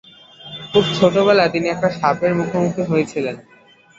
[0.71, 3.35] খুব ছোটবেলায় তিনি একটি সাপের মুখোমুখি হয়েছিলেন।